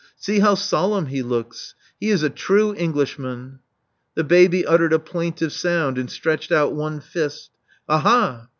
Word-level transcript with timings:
See 0.17 0.39
how 0.39 0.55
solemn 0.55 1.05
he 1.05 1.21
looks! 1.21 1.75
He 1.99 2.09
is 2.09 2.23
a 2.23 2.29
true 2.31 2.73
Englishman." 2.73 3.59
The 4.15 4.23
baby 4.23 4.65
uttered 4.65 4.93
a 4.93 4.97
plaintive 4.97 5.53
sound 5.53 5.99
and 5.99 6.09
stretched 6.09 6.51
out 6.51 6.73
one 6.73 6.99
fist. 6.99 7.51
''Aha! 7.87 8.47